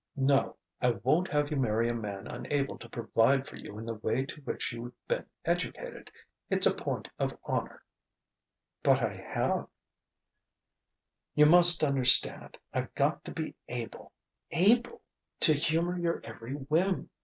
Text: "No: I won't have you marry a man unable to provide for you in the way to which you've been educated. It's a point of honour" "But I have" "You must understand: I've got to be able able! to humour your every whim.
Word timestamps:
"No: 0.15 0.55
I 0.81 0.89
won't 1.03 1.27
have 1.27 1.51
you 1.51 1.57
marry 1.57 1.87
a 1.87 1.93
man 1.93 2.25
unable 2.25 2.75
to 2.79 2.89
provide 2.89 3.45
for 3.47 3.55
you 3.57 3.77
in 3.77 3.85
the 3.85 3.93
way 3.93 4.25
to 4.25 4.41
which 4.41 4.71
you've 4.73 4.95
been 5.07 5.27
educated. 5.45 6.09
It's 6.49 6.65
a 6.65 6.73
point 6.73 7.09
of 7.19 7.37
honour" 7.47 7.83
"But 8.83 9.03
I 9.05 9.13
have" 9.13 9.67
"You 11.35 11.45
must 11.45 11.83
understand: 11.83 12.57
I've 12.73 12.95
got 12.95 13.23
to 13.25 13.31
be 13.31 13.53
able 13.67 14.11
able! 14.49 15.03
to 15.41 15.53
humour 15.53 15.99
your 15.99 16.19
every 16.23 16.53
whim. 16.55 17.11